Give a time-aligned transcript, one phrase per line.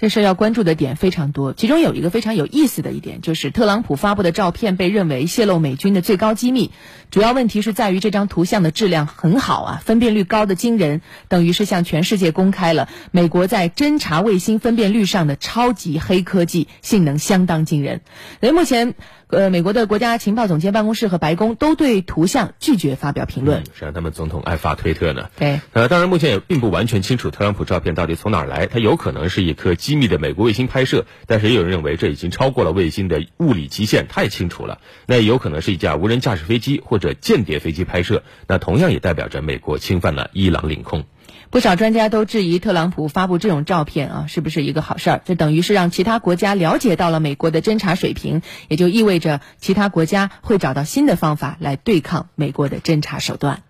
[0.00, 6.70] 这事要关注的点非常多，其中有一个非常有意思的一点，就是特朗普发布的照片被认为泄露美军的最高机密。
[7.10, 18.02] 主要问题是在于这张图像的质量很好啊，分辨率高的惊人，等于是向全世界公开了美国在侦察卫星分辨率上的超级黑科技，性能相当惊人。
[18.38, 18.94] 所以目前。
[19.30, 23.58] 呃，美国的国家情报总监办公室和白宫都对图像拒绝发表评论。
[23.58, 25.28] 实际上，他们总统爱发推特呢。
[25.36, 25.60] 对。
[25.74, 28.66] 呃，当然，目前也并不完全清楚特朗普照片到底从哪儿来。
[28.66, 34.82] 它有可能是一颗机密的美国卫星拍摄，但是也有人认为这已经超过了卫星的物理极限，太清楚了。
[35.06, 41.04] 那有可能是一架无人驾驶飞机或者间谍飞机拍摄，那同样也代表着美国侵犯了伊朗领空。
[41.48, 45.22] 不少专家都质疑特朗普发布这种照片啊，是不是一个好事儿？
[45.24, 53.62] 这等于是让其他国家了解到了美国的侦查水平，也就意味着其他国家会找到新的方法来对抗美国的侦查手段。